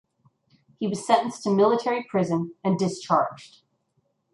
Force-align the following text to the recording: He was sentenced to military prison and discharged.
He 0.79 0.87
was 0.87 1.05
sentenced 1.05 1.43
to 1.43 1.51
military 1.55 2.01
prison 2.03 2.55
and 2.63 2.75
discharged. 2.75 3.61